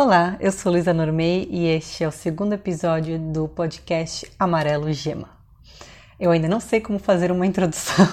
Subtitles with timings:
[0.00, 5.28] Olá, eu sou Luísa Normei e este é o segundo episódio do podcast Amarelo Gema.
[6.20, 8.06] Eu ainda não sei como fazer uma introdução,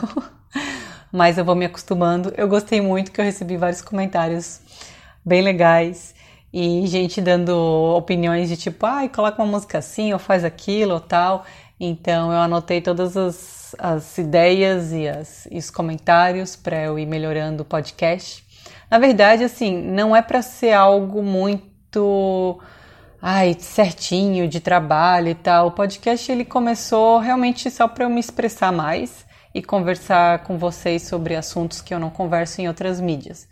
[1.11, 2.33] mas eu vou me acostumando.
[2.35, 4.61] Eu gostei muito que eu recebi vários comentários
[5.23, 6.15] bem legais
[6.51, 7.55] e gente dando
[7.95, 11.45] opiniões de tipo, ai, ah, coloca uma música assim ou faz aquilo ou tal.
[11.79, 17.05] Então eu anotei todas as, as ideias e, as, e os comentários para eu ir
[17.05, 18.43] melhorando o podcast.
[18.89, 22.59] Na verdade, assim, não é para ser algo muito muito
[23.21, 25.67] ai, certinho de trabalho e tal.
[25.67, 31.03] O podcast ele começou realmente só para eu me expressar mais e conversar com vocês
[31.03, 33.47] sobre assuntos que eu não converso em outras mídias.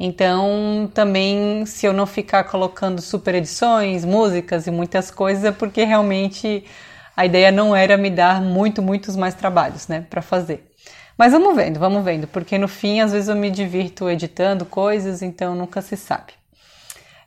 [0.00, 5.84] Então, também, se eu não ficar colocando super edições, músicas e muitas coisas, é porque
[5.84, 6.64] realmente
[7.16, 10.68] a ideia não era me dar muito, muitos mais trabalhos, né, para fazer.
[11.16, 15.22] Mas vamos vendo, vamos vendo, porque no fim, às vezes eu me divirto editando coisas,
[15.22, 16.41] então nunca se sabe.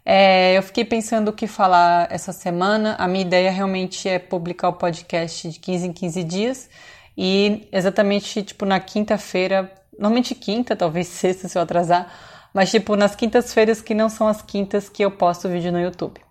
[0.05, 2.95] É, eu fiquei pensando o que falar essa semana.
[2.99, 6.69] A minha ideia realmente é publicar o podcast de 15 em 15 dias
[7.17, 12.11] e exatamente tipo na quinta-feira, normalmente quinta, talvez sexta se eu atrasar,
[12.53, 16.21] mas tipo nas quintas-feiras que não são as quintas que eu posto vídeo no YouTube.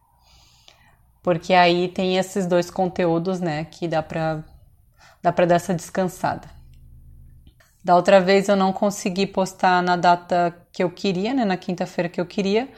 [1.20, 4.44] Porque aí tem esses dois conteúdos, né, que dá pra,
[5.22, 6.48] dá pra dar essa descansada.
[7.82, 12.10] Da outra vez eu não consegui postar na data que eu queria, né, na quinta-feira
[12.10, 12.68] que eu queria,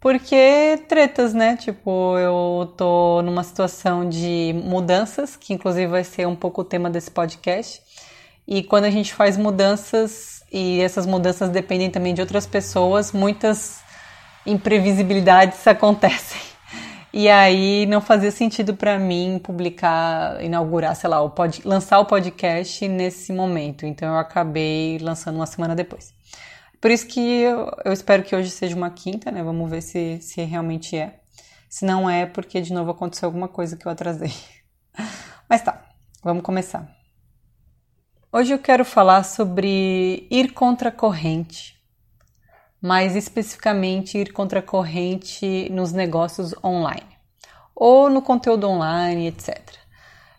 [0.00, 1.56] porque tretas, né?
[1.56, 6.88] Tipo, eu tô numa situação de mudanças, que inclusive vai ser um pouco o tema
[6.88, 7.82] desse podcast.
[8.48, 13.80] E quando a gente faz mudanças, e essas mudanças dependem também de outras pessoas, muitas
[14.46, 16.40] imprevisibilidades acontecem.
[17.12, 22.06] E aí não fazia sentido para mim publicar, inaugurar, sei lá, o pod, lançar o
[22.06, 23.84] podcast nesse momento.
[23.84, 26.19] Então eu acabei lançando uma semana depois.
[26.80, 29.42] Por isso que eu, eu, espero que hoje seja uma quinta, né?
[29.42, 31.20] Vamos ver se, se realmente é.
[31.68, 34.32] Se não é, porque de novo aconteceu alguma coisa que eu atrasei.
[35.48, 35.84] Mas tá,
[36.22, 36.90] vamos começar.
[38.32, 41.76] Hoje eu quero falar sobre ir contra a corrente,
[42.80, 47.10] mais especificamente ir contra a corrente nos negócios online
[47.74, 49.79] ou no conteúdo online, etc.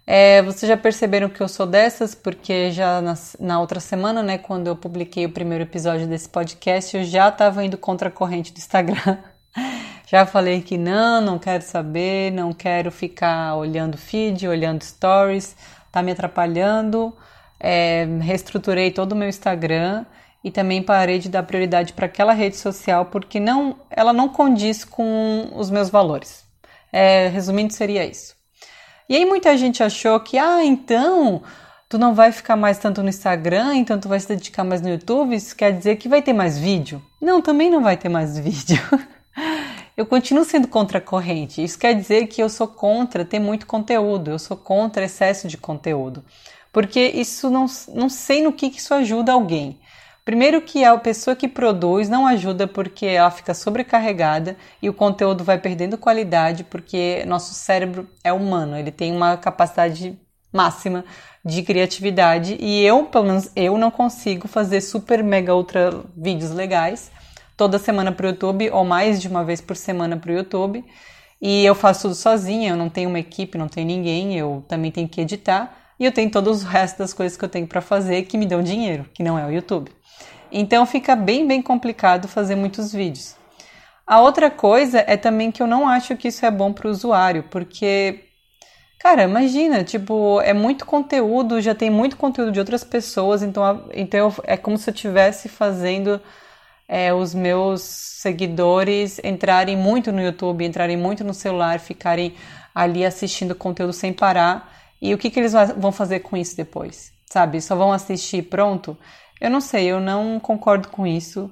[0.05, 4.37] É, vocês já perceberam que eu sou dessas, porque já na, na, outra semana, né,
[4.37, 8.51] quando eu publiquei o primeiro episódio desse podcast, eu já estava indo contra a corrente
[8.51, 9.17] do Instagram.
[10.07, 15.55] já falei que não, não quero saber, não quero ficar olhando feed, olhando stories,
[15.91, 17.15] tá me atrapalhando.
[17.59, 20.05] É, reestruturei todo o meu Instagram
[20.43, 24.83] e também parei de dar prioridade para aquela rede social porque não, ela não condiz
[24.83, 26.43] com os meus valores.
[26.91, 28.40] É, resumindo, seria isso.
[29.11, 31.43] E aí muita gente achou que, ah, então
[31.89, 34.87] tu não vai ficar mais tanto no Instagram, então tu vai se dedicar mais no
[34.87, 37.03] YouTube, isso quer dizer que vai ter mais vídeo?
[37.19, 38.81] Não, também não vai ter mais vídeo.
[39.97, 41.61] eu continuo sendo contra a corrente.
[41.61, 45.57] Isso quer dizer que eu sou contra ter muito conteúdo, eu sou contra excesso de
[45.57, 46.23] conteúdo.
[46.71, 49.77] Porque isso não, não sei no que, que isso ajuda alguém.
[50.31, 55.43] Primeiro que a pessoa que produz não ajuda porque ela fica sobrecarregada e o conteúdo
[55.43, 60.17] vai perdendo qualidade porque nosso cérebro é humano, ele tem uma capacidade
[60.49, 61.03] máxima
[61.43, 67.11] de criatividade e eu, pelo menos eu não consigo fazer super mega ultra vídeos legais
[67.57, 70.81] toda semana para o YouTube ou mais de uma vez por semana para o YouTube.
[71.41, 74.91] E eu faço tudo sozinha, eu não tenho uma equipe, não tenho ninguém, eu também
[74.91, 77.81] tenho que editar e eu tenho todos os restos das coisas que eu tenho para
[77.81, 79.91] fazer que me dão dinheiro, que não é o YouTube.
[80.51, 83.35] Então fica bem, bem complicado fazer muitos vídeos.
[84.05, 86.91] A outra coisa é também que eu não acho que isso é bom para o
[86.91, 88.25] usuário, porque,
[88.99, 94.33] cara, imagina, tipo, é muito conteúdo, já tem muito conteúdo de outras pessoas, então, então
[94.43, 96.19] é como se eu estivesse fazendo
[96.89, 102.35] é, os meus seguidores entrarem muito no YouTube, entrarem muito no celular, ficarem
[102.75, 104.69] ali assistindo conteúdo sem parar.
[105.01, 107.13] E o que, que eles vão fazer com isso depois?
[107.25, 107.61] Sabe?
[107.61, 108.97] Só vão assistir pronto?
[109.41, 111.51] Eu não sei, eu não concordo com isso.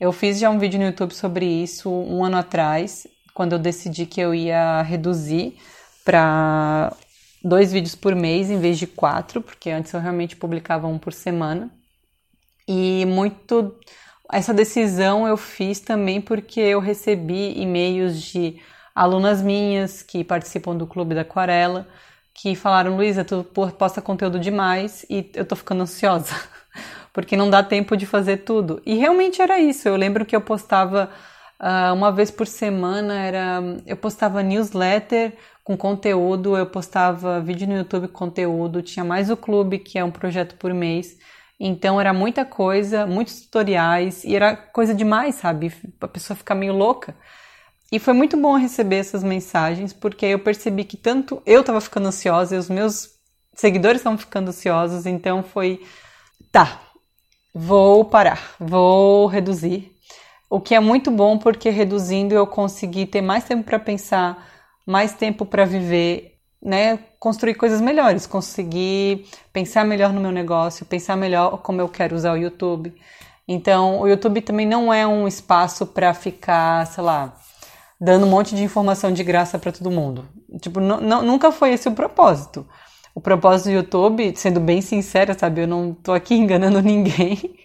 [0.00, 4.06] Eu fiz já um vídeo no YouTube sobre isso um ano atrás, quando eu decidi
[4.06, 5.56] que eu ia reduzir
[6.04, 6.92] para
[7.42, 11.12] dois vídeos por mês em vez de quatro, porque antes eu realmente publicava um por
[11.12, 11.70] semana.
[12.66, 13.72] E muito
[14.32, 18.60] essa decisão eu fiz também porque eu recebi e-mails de
[18.92, 21.86] alunas minhas que participam do Clube da Aquarela
[22.34, 26.34] que falaram: Luísa, tu posta conteúdo demais e eu tô ficando ansiosa.
[27.18, 28.80] porque não dá tempo de fazer tudo.
[28.86, 29.88] E realmente era isso.
[29.88, 31.10] Eu lembro que eu postava
[31.58, 37.76] uh, uma vez por semana, era eu postava newsletter com conteúdo, eu postava vídeo no
[37.76, 41.18] YouTube com conteúdo, tinha mais o clube, que é um projeto por mês.
[41.58, 45.72] Então era muita coisa, muitos tutoriais, e era coisa demais, sabe?
[46.00, 47.16] A pessoa fica meio louca.
[47.90, 52.06] E foi muito bom receber essas mensagens, porque eu percebi que tanto eu estava ficando
[52.06, 53.08] ansiosa e os meus
[53.56, 55.84] seguidores estavam ficando ansiosos, então foi
[56.52, 56.80] tá,
[57.54, 59.92] vou parar, vou reduzir.
[60.50, 64.48] O que é muito bom porque reduzindo eu consegui ter mais tempo para pensar,
[64.86, 71.16] mais tempo para viver, né, construir coisas melhores, conseguir pensar melhor no meu negócio, pensar
[71.16, 72.94] melhor como eu quero usar o YouTube.
[73.46, 77.34] Então, o YouTube também não é um espaço para ficar, sei lá,
[78.00, 80.28] dando um monte de informação de graça para todo mundo.
[80.60, 82.66] Tipo, nunca foi esse o propósito.
[83.18, 87.58] O propósito do YouTube, sendo bem sincera, sabe, eu não tô aqui enganando ninguém.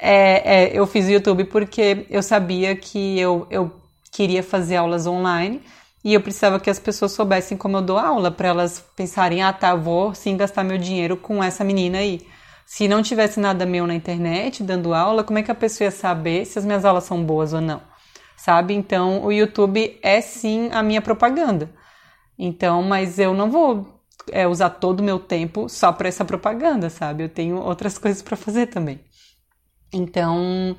[0.00, 3.72] É, é, eu fiz o YouTube porque eu sabia que eu, eu
[4.12, 5.60] queria fazer aulas online
[6.04, 9.52] e eu precisava que as pessoas soubessem como eu dou aula, para elas pensarem: ah,
[9.52, 12.24] tá, vou sim gastar meu dinheiro com essa menina aí.
[12.64, 15.90] Se não tivesse nada meu na internet dando aula, como é que a pessoa ia
[15.90, 17.82] saber se as minhas aulas são boas ou não?
[18.36, 18.74] sabe?
[18.74, 21.68] Então, o YouTube é sim a minha propaganda.
[22.38, 23.95] Então, mas eu não vou
[24.30, 27.24] é, usar todo o meu tempo só para essa propaganda, sabe?
[27.24, 29.00] Eu tenho outras coisas para fazer também.
[29.92, 30.76] Então,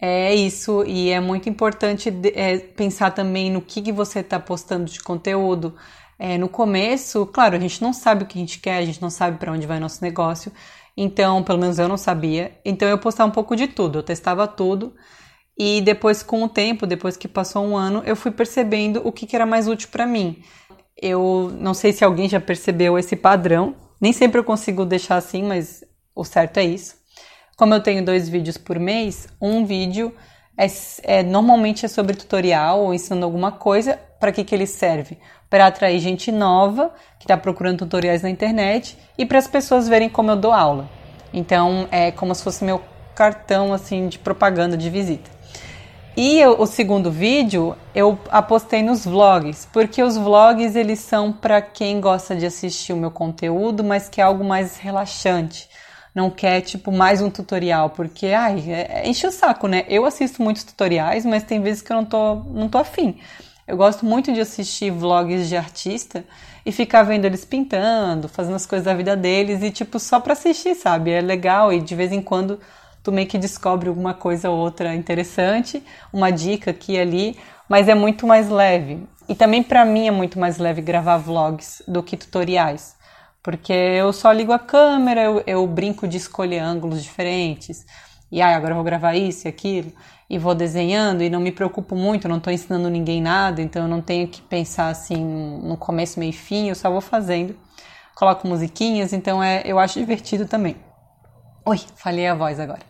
[0.00, 0.84] é isso.
[0.84, 5.74] E é muito importante é, pensar também no que, que você está postando de conteúdo.
[6.18, 9.02] É, no começo, claro, a gente não sabe o que a gente quer, a gente
[9.02, 10.52] não sabe para onde vai nosso negócio.
[10.96, 12.58] Então, pelo menos eu não sabia.
[12.64, 14.94] Então, eu postava um pouco de tudo, eu testava tudo.
[15.58, 19.26] E depois, com o tempo, depois que passou um ano, eu fui percebendo o que,
[19.26, 20.42] que era mais útil para mim.
[21.00, 23.74] Eu não sei se alguém já percebeu esse padrão.
[24.00, 26.96] Nem sempre eu consigo deixar assim, mas o certo é isso.
[27.56, 30.12] Como eu tenho dois vídeos por mês, um vídeo
[30.56, 30.66] é,
[31.02, 33.98] é normalmente é sobre tutorial ou ensinando alguma coisa.
[34.18, 35.18] Para que, que ele serve?
[35.50, 40.08] Para atrair gente nova que está procurando tutoriais na internet e para as pessoas verem
[40.08, 40.88] como eu dou aula.
[41.32, 42.80] Então é como se fosse meu
[43.14, 45.33] cartão assim de propaganda de visita.
[46.16, 51.60] E eu, o segundo vídeo eu apostei nos vlogs, porque os vlogs eles são para
[51.60, 55.68] quem gosta de assistir o meu conteúdo, mas que é algo mais relaxante.
[56.14, 59.84] Não quer tipo mais um tutorial, porque ai, é, é, enche o saco, né?
[59.88, 63.18] Eu assisto muitos tutoriais, mas tem vezes que eu não tô, não tô afim.
[63.66, 66.24] Eu gosto muito de assistir vlogs de artista
[66.64, 70.34] e ficar vendo eles pintando, fazendo as coisas da vida deles e tipo só para
[70.34, 71.10] assistir, sabe?
[71.10, 72.60] É legal e de vez em quando
[73.04, 77.86] tu meio que descobre alguma coisa ou outra interessante, uma dica aqui e ali, mas
[77.86, 79.06] é muito mais leve.
[79.28, 82.96] E também para mim é muito mais leve gravar vlogs do que tutoriais,
[83.42, 87.84] porque eu só ligo a câmera, eu, eu brinco de escolher ângulos diferentes,
[88.32, 89.92] e ah, agora eu vou gravar isso e aquilo,
[90.28, 93.88] e vou desenhando e não me preocupo muito, não estou ensinando ninguém nada, então eu
[93.88, 95.22] não tenho que pensar assim
[95.62, 97.54] no começo, meio e fim, eu só vou fazendo.
[98.14, 100.76] Coloco musiquinhas, então é, eu acho divertido também.
[101.66, 102.82] Oi, falhei a voz agora.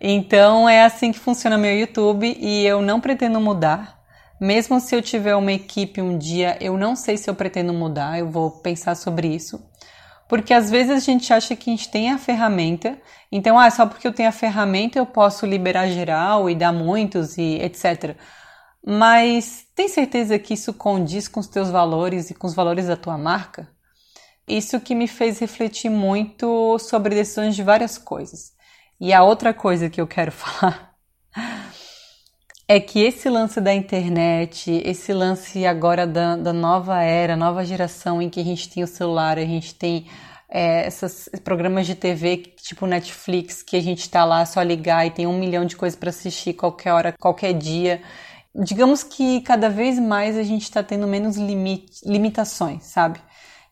[0.00, 4.00] Então é assim que funciona meu YouTube e eu não pretendo mudar.
[4.40, 8.18] Mesmo se eu tiver uma equipe um dia, eu não sei se eu pretendo mudar,
[8.18, 9.62] eu vou pensar sobre isso.
[10.26, 12.98] Porque às vezes a gente acha que a gente tem a ferramenta,
[13.30, 17.36] então, ah, só porque eu tenho a ferramenta eu posso liberar geral e dar muitos
[17.36, 18.16] e etc.
[18.82, 22.96] Mas tem certeza que isso condiz com os teus valores e com os valores da
[22.96, 23.68] tua marca?
[24.50, 28.52] Isso que me fez refletir muito sobre decisões de várias coisas.
[29.00, 30.90] E a outra coisa que eu quero falar
[32.66, 38.20] é que esse lance da internet, esse lance agora da, da nova era, nova geração
[38.20, 40.06] em que a gente tem o celular, a gente tem
[40.48, 45.10] é, esses programas de TV tipo Netflix, que a gente está lá só ligar e
[45.10, 48.02] tem um milhão de coisas para assistir qualquer hora, qualquer dia.
[48.54, 53.20] Digamos que cada vez mais a gente está tendo menos limite, limitações, sabe?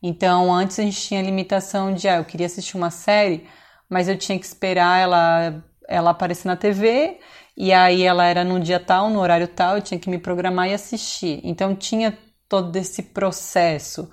[0.02, 3.46] Então, antes a gente tinha a limitação de, ah, eu queria assistir uma série,
[3.88, 7.18] mas eu tinha que esperar ela, ela aparecer na TV
[7.56, 10.68] e aí ela era no dia tal, no horário tal, eu tinha que me programar
[10.68, 11.40] e assistir.
[11.42, 12.16] Então tinha
[12.48, 14.08] todo esse processo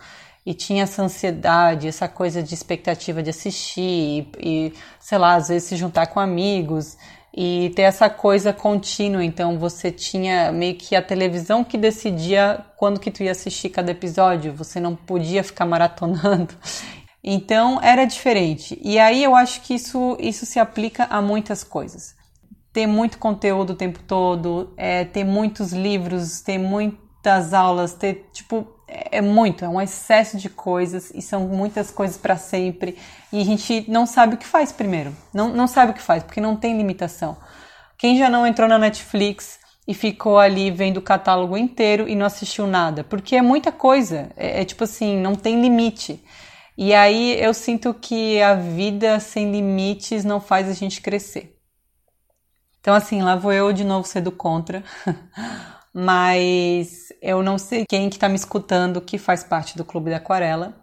[0.46, 5.50] e tinha essa ansiedade, essa coisa de expectativa de assistir e, e sei lá, às
[5.50, 6.98] vezes se juntar com amigos
[7.36, 9.24] e ter essa coisa contínua.
[9.24, 13.92] Então você tinha meio que a televisão que decidia quando que tu ia assistir cada
[13.92, 16.54] episódio, você não podia ficar maratonando.
[17.28, 18.80] Então era diferente.
[18.84, 22.14] E aí eu acho que isso, isso se aplica a muitas coisas.
[22.72, 28.75] Ter muito conteúdo o tempo todo, é, ter muitos livros, ter muitas aulas, ter tipo
[29.12, 32.98] é, muito, é um excesso de coisas e são muitas coisas para sempre
[33.32, 36.24] e a gente não sabe o que faz primeiro, não, não sabe o que faz
[36.24, 37.38] porque não tem limitação.
[37.98, 42.26] Quem já não entrou na Netflix e ficou ali vendo o catálogo inteiro e não
[42.26, 43.04] assistiu nada?
[43.04, 46.24] Porque é muita coisa, é, é tipo assim, não tem limite.
[46.78, 51.56] E aí eu sinto que a vida sem limites não faz a gente crescer.
[52.82, 54.84] Então, assim, lá vou eu de novo ser do contra.
[55.98, 60.18] mas eu não sei quem que está me escutando que faz parte do Clube da
[60.18, 60.76] Aquarela.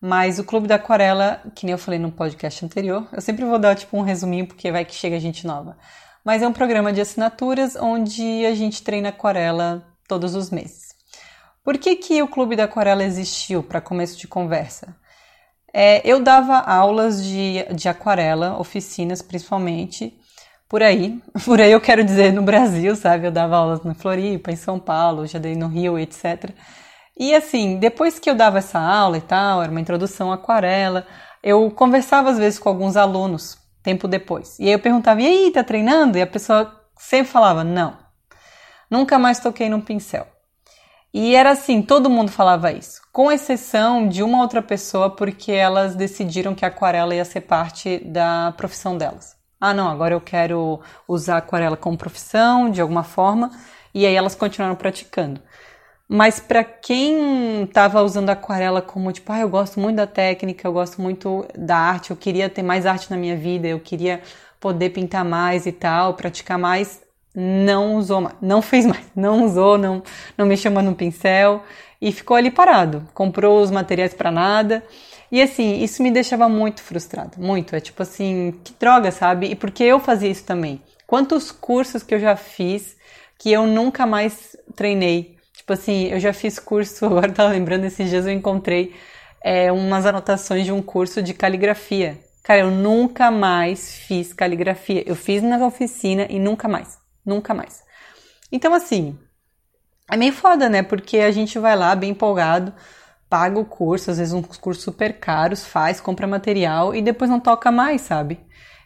[0.00, 3.60] Mas o Clube da Aquarela, que nem eu falei no podcast anterior, eu sempre vou
[3.60, 5.78] dar tipo um resuminho porque vai que chega gente nova.
[6.24, 10.88] Mas é um programa de assinaturas onde a gente treina aquarela todos os meses.
[11.62, 14.96] Por que, que o Clube da Aquarela existiu para começo de conversa?
[15.72, 20.18] É, eu dava aulas de, de aquarela, oficinas principalmente,
[20.68, 21.20] por aí.
[21.44, 23.26] Por aí eu quero dizer no Brasil, sabe?
[23.26, 26.50] Eu dava aulas na Floripa, em São Paulo, já dei no Rio, etc.
[27.18, 31.06] E assim, depois que eu dava essa aula e tal, era uma introdução à aquarela,
[31.42, 34.58] eu conversava às vezes com alguns alunos, tempo depois.
[34.58, 36.18] E aí eu perguntava, e aí, tá treinando?
[36.18, 37.96] E a pessoa sempre falava, não.
[38.90, 40.26] Nunca mais toquei num pincel.
[41.14, 45.94] E era assim, todo mundo falava isso, com exceção de uma outra pessoa, porque elas
[45.94, 49.35] decidiram que a aquarela ia ser parte da profissão delas.
[49.60, 53.50] Ah, não, agora eu quero usar aquarela como profissão, de alguma forma,
[53.94, 55.40] e aí elas continuaram praticando.
[56.08, 60.72] Mas para quem estava usando aquarela como tipo, ah, eu gosto muito da técnica, eu
[60.72, 64.22] gosto muito da arte, eu queria ter mais arte na minha vida, eu queria
[64.60, 67.02] poder pintar mais e tal, praticar mais,
[67.34, 70.02] não usou mais, não fez mais, não usou, não,
[70.38, 71.62] não me chamou no pincel
[72.00, 73.08] e ficou ali parado.
[73.14, 74.84] Comprou os materiais para nada.
[75.30, 77.74] E assim, isso me deixava muito frustrada, muito.
[77.74, 79.46] É tipo assim, que droga, sabe?
[79.46, 80.80] E porque eu fazia isso também.
[81.06, 82.96] Quantos cursos que eu já fiz
[83.38, 88.08] que eu nunca mais treinei Tipo assim, eu já fiz curso, agora tava lembrando, esses
[88.08, 88.94] dias eu encontrei
[89.42, 92.16] é, umas anotações de um curso de caligrafia.
[92.44, 95.02] Cara, eu nunca mais fiz caligrafia.
[95.04, 96.96] Eu fiz na oficina e nunca mais.
[97.24, 97.82] Nunca mais.
[98.52, 99.18] Então, assim,
[100.08, 100.84] é meio foda, né?
[100.84, 102.72] Porque a gente vai lá bem empolgado,
[103.28, 107.40] paga o curso, às vezes uns cursos super caros, faz, compra material e depois não
[107.40, 108.40] toca mais, sabe?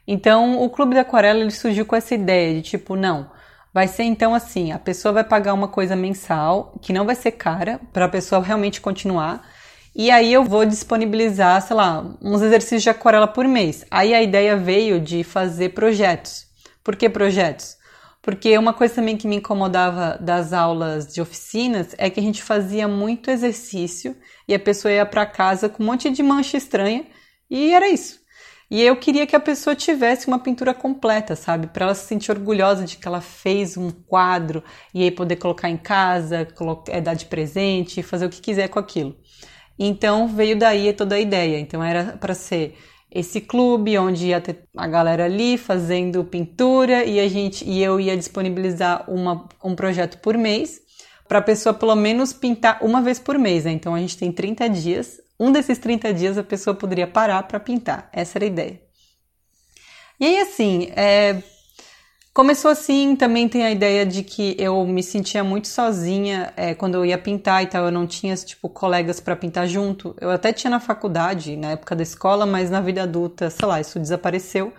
[0.07, 3.31] Então, o Clube da Aquarela ele surgiu com essa ideia de tipo, não,
[3.73, 7.33] Vai ser então assim: a pessoa vai pagar uma coisa mensal, que não vai ser
[7.33, 9.49] cara, para a pessoa realmente continuar.
[9.95, 13.85] E aí eu vou disponibilizar, sei lá, uns exercícios de aquarela por mês.
[13.91, 16.47] Aí a ideia veio de fazer projetos.
[16.83, 17.77] Por que projetos?
[18.23, 22.43] Porque uma coisa também que me incomodava das aulas de oficinas é que a gente
[22.43, 24.15] fazia muito exercício
[24.47, 27.07] e a pessoa ia para casa com um monte de mancha estranha
[27.49, 28.21] e era isso.
[28.71, 31.67] E eu queria que a pessoa tivesse uma pintura completa, sabe?
[31.67, 34.63] Para ela se sentir orgulhosa de que ela fez um quadro
[34.95, 36.47] e aí poder colocar em casa,
[36.89, 39.17] é, dar de presente, fazer o que quiser com aquilo.
[39.77, 41.59] Então veio daí toda a ideia.
[41.59, 42.77] Então era para ser
[43.11, 47.99] esse clube onde ia ter a galera ali fazendo pintura e a gente e eu
[47.99, 50.81] ia disponibilizar uma, um projeto por mês
[51.29, 53.65] para a pessoa pelo menos pintar uma vez por mês.
[53.65, 53.73] Né?
[53.73, 57.59] Então a gente tem 30 dias um desses 30 dias a pessoa poderia parar para
[57.59, 58.11] pintar.
[58.13, 58.83] Essa era a ideia.
[60.21, 61.43] E aí, assim, é...
[62.33, 63.17] começou assim.
[63.17, 67.19] Também tem a ideia de que eu me sentia muito sozinha é, quando eu ia
[67.19, 67.85] pintar e tal.
[67.85, 70.15] Eu não tinha, tipo, colegas para pintar junto.
[70.21, 73.81] Eu até tinha na faculdade, na época da escola, mas na vida adulta, sei lá,
[73.81, 74.73] isso desapareceu.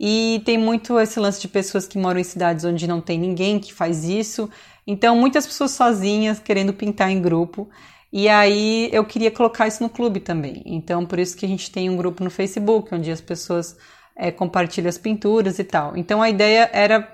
[0.00, 3.58] E tem muito esse lance de pessoas que moram em cidades onde não tem ninguém
[3.58, 4.48] que faz isso.
[4.86, 7.68] Então, muitas pessoas sozinhas querendo pintar em grupo.
[8.12, 10.62] E aí eu queria colocar isso no clube também.
[10.64, 13.76] Então, por isso que a gente tem um grupo no Facebook, onde as pessoas
[14.18, 15.96] é, compartilham as pinturas e tal.
[15.96, 17.08] Então, a ideia era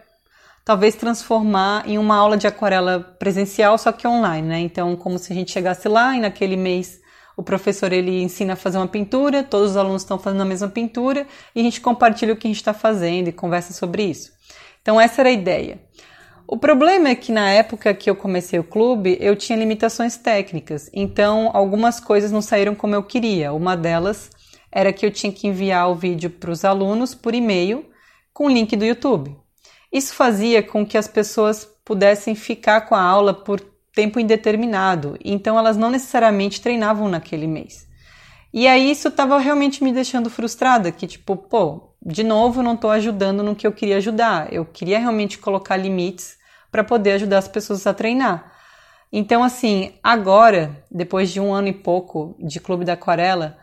[0.65, 4.61] talvez transformar em uma aula de aquarela presencial, só que online, né?
[4.61, 7.03] Então, como se a gente chegasse lá e naquele mês
[7.37, 10.69] o professor ele ensina a fazer uma pintura, todos os alunos estão fazendo a mesma
[10.69, 14.33] pintura e a gente compartilha o que a gente está fazendo e conversa sobre isso.
[14.81, 15.81] Então, essa era a ideia.
[16.47, 20.91] O problema é que na época que eu comecei o clube, eu tinha limitações técnicas,
[20.93, 23.53] então algumas coisas não saíram como eu queria.
[23.53, 24.31] Uma delas
[24.75, 27.87] era que eu tinha que enviar o vídeo para os alunos por e-mail
[28.33, 29.37] com o link do YouTube.
[29.93, 33.61] Isso fazia com que as pessoas pudessem ficar com a aula por
[33.95, 37.87] tempo indeterminado, então elas não necessariamente treinavam naquele mês.
[38.53, 42.91] E aí isso estava realmente me deixando frustrada, que tipo, pô, de novo, não estou
[42.91, 44.53] ajudando no que eu queria ajudar.
[44.53, 46.37] Eu queria realmente colocar limites
[46.71, 48.53] para poder ajudar as pessoas a treinar.
[49.13, 53.57] Então, assim, agora, depois de um ano e pouco de Clube da Aquarela,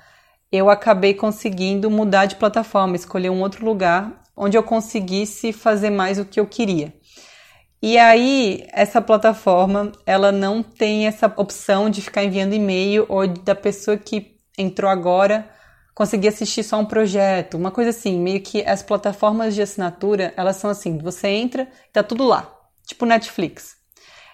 [0.51, 6.19] eu acabei conseguindo mudar de plataforma, escolher um outro lugar onde eu conseguisse fazer mais
[6.19, 6.93] o que eu queria.
[7.81, 13.55] E aí, essa plataforma, ela não tem essa opção de ficar enviando e-mail ou da
[13.55, 15.49] pessoa que entrou agora
[15.95, 20.55] conseguir assistir só um projeto, uma coisa assim, meio que as plataformas de assinatura, elas
[20.57, 22.51] são assim, você entra, tá tudo lá,
[22.85, 23.75] tipo Netflix.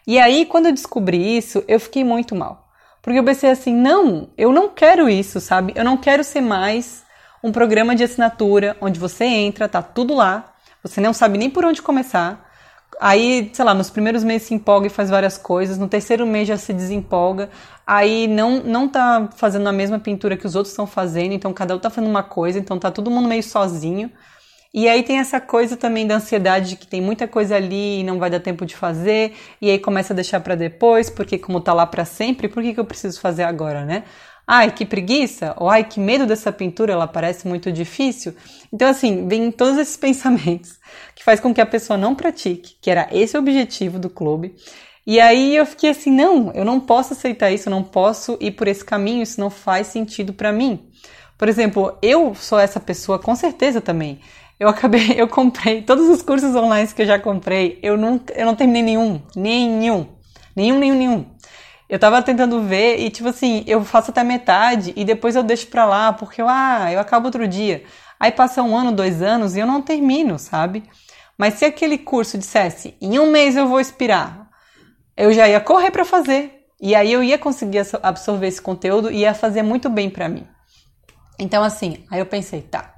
[0.05, 2.66] E aí, quando eu descobri isso, eu fiquei muito mal.
[3.07, 5.71] Porque eu pensei assim, não, eu não quero isso, sabe?
[5.77, 7.05] Eu não quero ser mais
[7.41, 11.63] um programa de assinatura onde você entra, tá tudo lá, você não sabe nem por
[11.63, 12.45] onde começar.
[12.99, 16.49] Aí, sei lá, nos primeiros meses se empolga e faz várias coisas, no terceiro mês
[16.49, 17.49] já se desempolga,
[17.85, 21.73] aí não, não tá fazendo a mesma pintura que os outros estão fazendo, então cada
[21.77, 24.11] um tá fazendo uma coisa, então tá todo mundo meio sozinho.
[24.77, 28.03] E aí tem essa coisa também da ansiedade de que tem muita coisa ali e
[28.03, 31.59] não vai dar tempo de fazer, e aí começa a deixar para depois, porque como
[31.59, 34.03] tá lá para sempre, por que, que eu preciso fazer agora, né?
[34.45, 38.35] Ai, que preguiça, ou ai, que medo dessa pintura, ela parece muito difícil.
[38.71, 40.77] Então, assim, vem todos esses pensamentos
[41.15, 44.53] que faz com que a pessoa não pratique, que era esse o objetivo do clube.
[45.07, 48.51] E aí eu fiquei assim, não, eu não posso aceitar isso, eu não posso ir
[48.51, 50.87] por esse caminho, isso não faz sentido para mim.
[51.35, 54.19] Por exemplo, eu sou essa pessoa com certeza também.
[54.59, 58.45] Eu acabei, eu comprei todos os cursos online que eu já comprei, eu não, eu
[58.45, 60.07] não terminei nenhum, nenhum,
[60.55, 61.25] nenhum, nenhum, nenhum.
[61.89, 65.67] Eu tava tentando ver e tipo assim, eu faço até metade e depois eu deixo
[65.67, 67.83] pra lá porque eu, ah, eu acabo outro dia.
[68.19, 70.83] Aí passa um ano, dois anos e eu não termino, sabe?
[71.37, 74.49] Mas se aquele curso dissesse, em um mês eu vou expirar,
[75.15, 76.65] eu já ia correr para fazer.
[76.81, 80.45] E aí eu ia conseguir absorver esse conteúdo e ia fazer muito bem para mim.
[81.39, 82.96] Então assim, aí eu pensei, tá,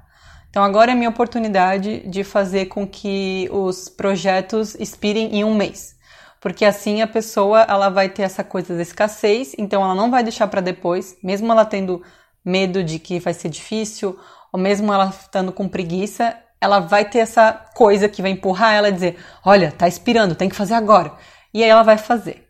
[0.50, 5.96] então agora é minha oportunidade de fazer com que os projetos expirem em um mês.
[6.40, 10.24] Porque assim a pessoa ela vai ter essa coisa da escassez, então ela não vai
[10.24, 12.02] deixar para depois, mesmo ela tendo
[12.44, 14.18] medo de que vai ser difícil,
[14.52, 18.88] ou mesmo ela estando com preguiça, ela vai ter essa coisa que vai empurrar ela
[18.88, 21.12] a dizer: "Olha, tá expirando, tem que fazer agora".
[21.54, 22.48] E aí ela vai fazer.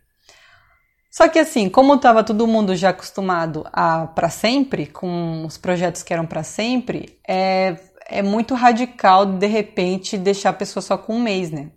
[1.11, 6.03] Só que assim, como estava todo mundo já acostumado a para sempre, com os projetos
[6.03, 7.75] que eram para sempre, é,
[8.11, 11.71] é muito radical de repente deixar a pessoa só com um mês, né?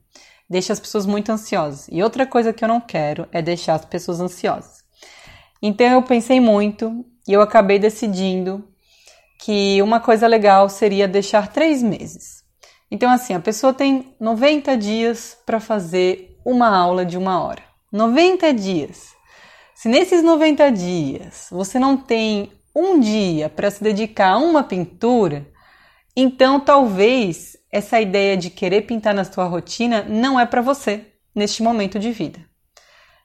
[0.48, 1.86] Deixa as pessoas muito ansiosas.
[1.90, 4.84] E outra coisa que eu não quero é deixar as pessoas ansiosas.
[5.62, 8.68] Então eu pensei muito e eu acabei decidindo
[9.40, 12.44] que uma coisa legal seria deixar três meses.
[12.90, 17.62] Então, assim, a pessoa tem 90 dias para fazer uma aula de uma hora.
[17.90, 19.14] 90 dias.
[19.74, 25.46] Se nesses 90 dias você não tem um dia para se dedicar a uma pintura,
[26.16, 31.62] então, talvez essa ideia de querer pintar na sua rotina não é para você neste
[31.62, 32.38] momento de vida.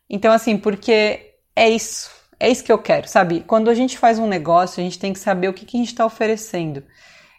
[0.10, 3.42] Então, assim, porque é isso, é isso que eu quero, sabe?
[3.42, 5.80] Quando a gente faz um negócio, a gente tem que saber o que, que a
[5.80, 6.84] gente está oferecendo.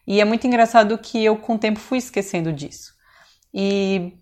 [0.06, 2.92] E é muito engraçado que eu, com o tempo, fui esquecendo disso.
[3.52, 4.12] E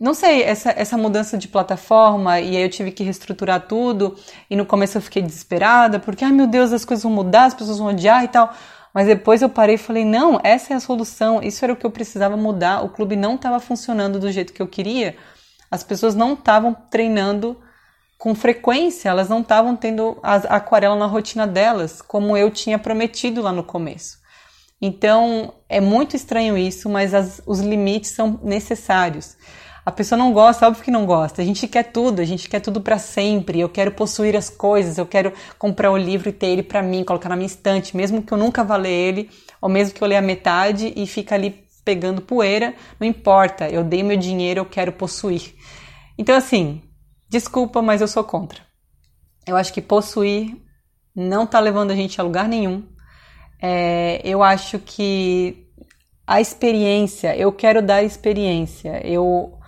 [0.00, 4.16] não sei, essa, essa mudança de plataforma, e aí eu tive que reestruturar tudo,
[4.48, 7.54] e no começo eu fiquei desesperada, porque, ai meu Deus, as coisas vão mudar, as
[7.54, 8.54] pessoas vão odiar e tal.
[8.94, 11.86] Mas depois eu parei e falei: não, essa é a solução, isso era o que
[11.86, 12.84] eu precisava mudar.
[12.84, 15.16] O clube não estava funcionando do jeito que eu queria,
[15.70, 17.56] as pessoas não estavam treinando
[18.18, 23.40] com frequência, elas não estavam tendo a aquarela na rotina delas, como eu tinha prometido
[23.40, 24.18] lá no começo.
[24.82, 29.36] Então é muito estranho isso, mas as, os limites são necessários.
[29.84, 31.40] A pessoa não gosta, óbvio que não gosta.
[31.40, 33.58] A gente quer tudo, a gente quer tudo para sempre.
[33.58, 37.02] Eu quero possuir as coisas, eu quero comprar o livro e ter ele para mim,
[37.02, 40.08] colocar na minha estante, mesmo que eu nunca vá ler ele, ou mesmo que eu
[40.08, 43.68] leia metade e fica ali pegando poeira, não importa.
[43.68, 45.54] Eu dei meu dinheiro, eu quero possuir.
[46.18, 46.82] Então assim,
[47.28, 48.60] desculpa, mas eu sou contra.
[49.46, 50.56] Eu acho que possuir
[51.14, 52.84] não tá levando a gente a lugar nenhum.
[53.60, 55.66] É, eu acho que
[56.26, 59.04] a experiência, eu quero dar experiência.
[59.04, 59.59] Eu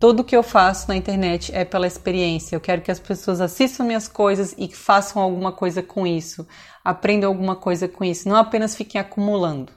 [0.00, 2.56] tudo que eu faço na internet é pela experiência.
[2.56, 6.48] Eu quero que as pessoas assistam minhas coisas e façam alguma coisa com isso,
[6.82, 9.70] aprendam alguma coisa com isso, não apenas fiquem acumulando.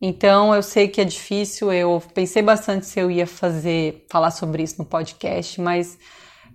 [0.00, 4.62] Então eu sei que é difícil, eu pensei bastante se eu ia fazer, falar sobre
[4.62, 5.98] isso no podcast, mas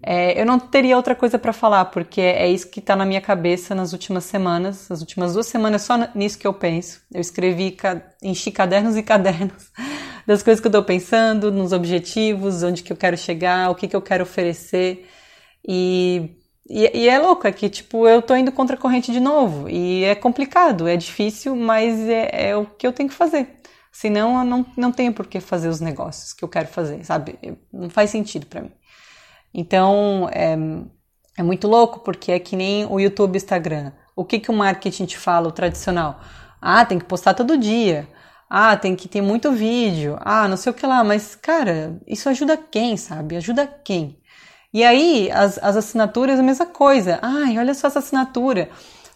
[0.04, 3.22] é, eu não teria outra coisa para falar, porque é isso que está na minha
[3.22, 7.02] cabeça nas últimas semanas, nas últimas duas semanas, só nisso que eu penso.
[7.13, 7.78] Eu escrevi,
[8.24, 9.72] enchi cadernos e cadernos
[10.32, 13.88] das coisas que eu estou pensando, nos objetivos, onde que eu quero chegar, o que,
[13.88, 15.08] que eu quero oferecer.
[15.67, 16.38] E,
[16.70, 19.70] e, e é louco, é que tipo, eu tô indo contra a corrente de novo.
[19.70, 23.58] E é complicado, é difícil, mas é, é o que eu tenho que fazer.
[23.91, 27.38] Senão eu não, não tenho por que fazer os negócios que eu quero fazer, sabe?
[27.72, 28.72] Não faz sentido para mim.
[29.54, 30.56] Então, é,
[31.38, 33.91] é muito louco, porque é que nem o YouTube Instagram.
[34.15, 36.22] O que, que o marketing te fala, o tradicional?
[36.62, 38.08] Ah, tem que postar todo dia.
[38.53, 40.17] Ah, tem que ter muito vídeo.
[40.19, 41.03] Ah, não sei o que lá.
[41.03, 43.37] Mas, cara, isso ajuda quem, sabe?
[43.37, 44.19] Ajuda quem?
[44.73, 47.19] E aí, as, as assinaturas, a mesma coisa.
[47.21, 48.69] Ai, olha só essa assinatura.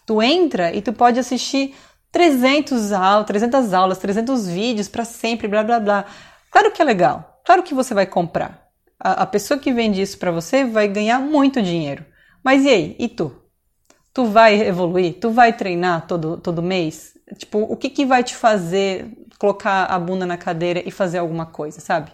[0.06, 1.74] Tu entra e tu pode assistir
[2.12, 6.04] 300 aulas, 300 aulas, 300 vídeos para sempre, blá, blá, blá.
[6.50, 7.40] Claro que é legal.
[7.44, 8.66] Claro que você vai comprar
[8.98, 12.04] a, a pessoa que vende isso para você vai ganhar muito dinheiro.
[12.42, 12.96] Mas e aí?
[12.98, 13.34] E tu?
[14.12, 15.18] Tu vai evoluir?
[15.20, 17.15] Tu vai treinar todo, todo mês?
[17.34, 21.46] Tipo, o que, que vai te fazer colocar a bunda na cadeira e fazer alguma
[21.46, 22.10] coisa, sabe?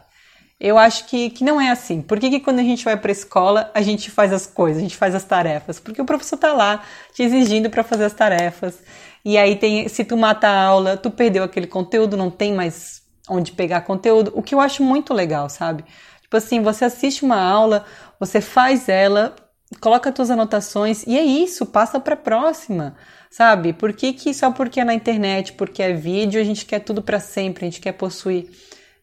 [0.58, 2.00] Eu acho que, que não é assim.
[2.00, 4.78] Por que, que quando a gente vai para a escola, a gente faz as coisas,
[4.78, 5.80] a gente faz as tarefas?
[5.80, 8.80] Porque o professor tá lá te exigindo para fazer as tarefas.
[9.24, 13.02] E aí tem, se tu mata a aula, tu perdeu aquele conteúdo, não tem mais
[13.28, 15.84] onde pegar conteúdo, o que eu acho muito legal, sabe?
[16.22, 17.84] Tipo assim, você assiste uma aula,
[18.18, 19.34] você faz ela,
[19.80, 22.96] coloca tuas anotações e é isso, passa para próxima,
[23.30, 23.72] sabe?
[23.72, 27.02] Por que, que só porque é na internet, porque é vídeo, a gente quer tudo
[27.02, 28.50] para sempre, a gente quer possuir.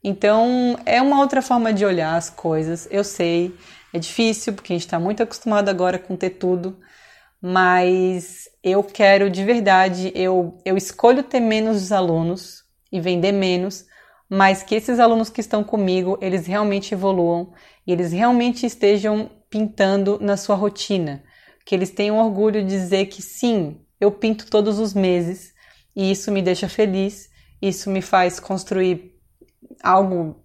[0.03, 2.87] Então, é uma outra forma de olhar as coisas.
[2.89, 3.53] Eu sei,
[3.93, 6.77] é difícil porque a gente está muito acostumado agora com ter tudo,
[7.41, 13.85] mas eu quero de verdade, eu, eu escolho ter menos alunos e vender menos,
[14.29, 17.53] mas que esses alunos que estão comigo, eles realmente evoluam
[17.85, 21.23] e eles realmente estejam pintando na sua rotina,
[21.65, 25.53] que eles tenham orgulho de dizer que sim, eu pinto todos os meses
[25.95, 27.29] e isso me deixa feliz,
[27.61, 29.19] isso me faz construir
[29.83, 30.39] algo,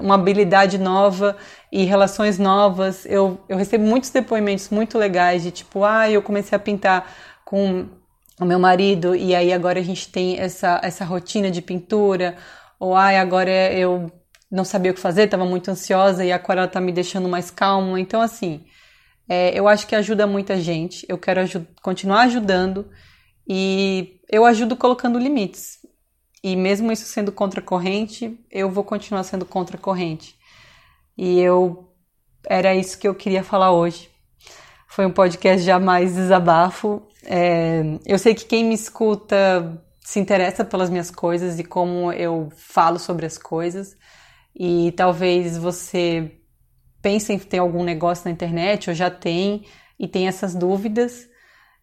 [0.00, 1.36] uma habilidade nova
[1.70, 3.06] e relações novas.
[3.06, 7.12] Eu, eu recebo muitos depoimentos muito legais de tipo, ah, eu comecei a pintar
[7.44, 7.86] com
[8.40, 12.36] o meu marido e aí agora a gente tem essa, essa rotina de pintura,
[12.78, 14.10] ou ah, agora eu
[14.50, 17.50] não sabia o que fazer, estava muito ansiosa e a aquarela está me deixando mais
[17.50, 18.00] calma.
[18.00, 18.64] Então, assim,
[19.28, 21.04] é, eu acho que ajuda muita gente.
[21.08, 21.40] Eu quero
[21.82, 22.88] continuar ajudando
[23.48, 25.78] e eu ajudo colocando limites.
[26.42, 30.36] E mesmo isso sendo contracorrente, eu vou continuar sendo contracorrente.
[31.18, 31.92] E eu
[32.48, 34.08] era isso que eu queria falar hoje.
[34.88, 37.02] Foi um podcast jamais desabafo.
[37.24, 42.48] É, eu sei que quem me escuta se interessa pelas minhas coisas e como eu
[42.56, 43.96] falo sobre as coisas.
[44.58, 46.32] E talvez você
[47.02, 49.66] pense em ter algum negócio na internet ou já tem
[49.98, 51.28] e tem essas dúvidas.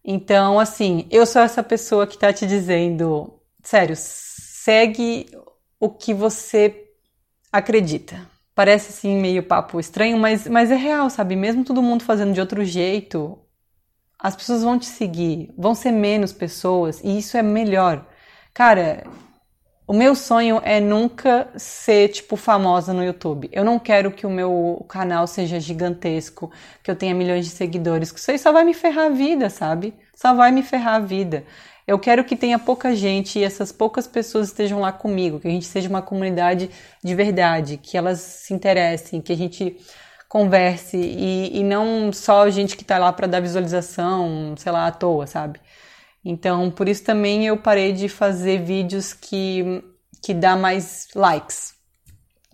[0.04, 5.26] Então, assim, eu sou essa pessoa que tá te dizendo, sério, segue
[5.78, 6.88] o que você
[7.52, 8.28] acredita.
[8.54, 11.36] Parece assim meio papo estranho, mas, mas é real, sabe?
[11.36, 13.38] Mesmo todo mundo fazendo de outro jeito,
[14.18, 18.06] as pessoas vão te seguir, vão ser menos pessoas e isso é melhor.
[18.52, 19.04] Cara,
[19.86, 23.50] o meu sonho é nunca ser, tipo, famosa no YouTube.
[23.52, 26.50] Eu não quero que o meu canal seja gigantesco,
[26.82, 29.50] que eu tenha milhões de seguidores, que isso aí só vai me ferrar a vida,
[29.50, 29.94] sabe?
[30.14, 31.44] Só vai me ferrar a vida.
[31.86, 35.50] Eu quero que tenha pouca gente e essas poucas pessoas estejam lá comigo, que a
[35.50, 36.70] gente seja uma comunidade
[37.02, 39.76] de verdade, que elas se interessem, que a gente
[40.26, 44.90] converse e, e não só gente que está lá para dar visualização, sei lá, à
[44.90, 45.60] toa, sabe?
[46.24, 49.84] Então, por isso também eu parei de fazer vídeos que,
[50.22, 51.74] que dá mais likes,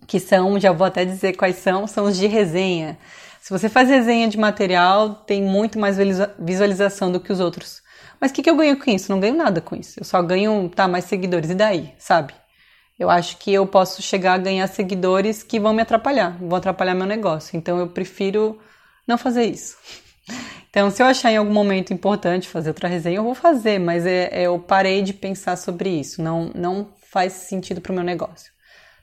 [0.05, 2.97] que são, já vou até dizer quais são, são os de resenha.
[3.41, 5.97] Se você faz resenha de material, tem muito mais
[6.37, 7.81] visualização do que os outros.
[8.19, 9.11] Mas o que, que eu ganho com isso?
[9.11, 9.99] Não ganho nada com isso.
[9.99, 11.49] Eu só ganho, tá, mais seguidores.
[11.49, 12.35] E daí, sabe?
[12.99, 16.93] Eu acho que eu posso chegar a ganhar seguidores que vão me atrapalhar, vão atrapalhar
[16.93, 17.57] meu negócio.
[17.57, 18.59] Então eu prefiro
[19.07, 19.75] não fazer isso.
[20.69, 24.05] Então, se eu achar em algum momento importante fazer outra resenha, eu vou fazer, mas
[24.05, 26.21] é, é, eu parei de pensar sobre isso.
[26.21, 28.51] Não, não faz sentido para o meu negócio,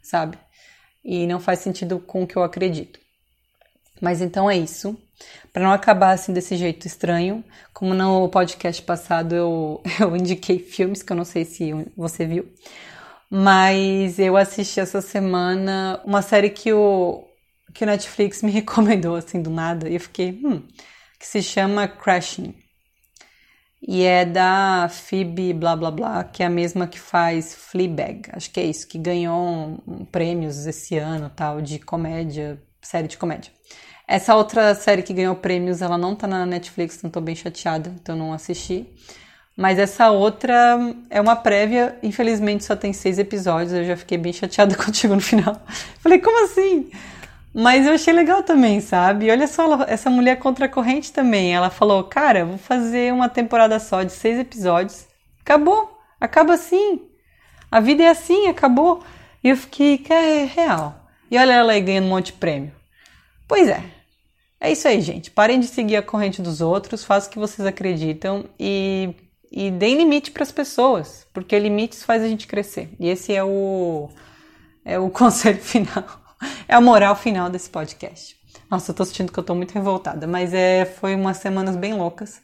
[0.02, 0.38] sabe?
[1.04, 2.98] E não faz sentido com o que eu acredito.
[4.00, 4.96] Mas então é isso.
[5.52, 11.02] Para não acabar assim desse jeito estranho, como no podcast passado eu, eu indiquei filmes
[11.02, 12.48] que eu não sei se você viu,
[13.30, 17.24] mas eu assisti essa semana uma série que o,
[17.74, 20.62] que o Netflix me recomendou assim do nada e eu fiquei, hum,
[21.18, 22.54] que se chama Crashing.
[23.80, 28.22] E é da Phoebe blá blá blá, que é a mesma que faz Fleabag.
[28.32, 33.16] Acho que é isso, que ganhou um, prêmios esse ano, tal, de comédia, série de
[33.16, 33.52] comédia.
[34.06, 37.94] Essa outra série que ganhou prêmios, ela não tá na Netflix, então tô bem chateada,
[38.00, 38.86] então não assisti.
[39.56, 40.78] Mas essa outra
[41.10, 45.20] é uma prévia, infelizmente só tem seis episódios, eu já fiquei bem chateada contigo no
[45.20, 45.60] final.
[46.00, 46.90] Falei, como assim?
[47.54, 49.30] Mas eu achei legal também, sabe?
[49.30, 51.54] Olha só, ela, essa mulher contra a corrente também.
[51.54, 55.06] Ela falou, cara, vou fazer uma temporada só de seis episódios.
[55.40, 57.02] Acabou, acaba assim.
[57.70, 59.02] A vida é assim, acabou.
[59.42, 61.08] E eu fiquei, cara, é real.
[61.30, 62.72] E olha ela aí ganhando um monte de prêmio.
[63.46, 63.82] Pois é,
[64.60, 65.30] é isso aí, gente.
[65.30, 69.14] Parem de seguir a corrente dos outros, façam o que vocês acreditam e,
[69.50, 72.90] e deem limite para as pessoas, porque limites faz a gente crescer.
[72.98, 74.08] E esse é o,
[74.84, 76.17] é o conselho final,
[76.68, 78.36] é a moral final desse podcast.
[78.70, 81.94] Nossa, eu tô sentindo que eu tô muito revoltada, mas é, foi umas semanas bem
[81.94, 82.40] loucas.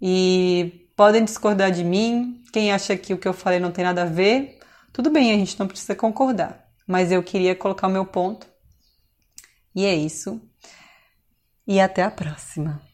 [0.00, 2.42] E podem discordar de mim.
[2.52, 4.58] Quem acha que o que eu falei não tem nada a ver,
[4.92, 6.66] tudo bem, a gente não precisa concordar.
[6.86, 8.46] Mas eu queria colocar o meu ponto.
[9.74, 10.40] E é isso
[11.70, 12.89] e até a próxima!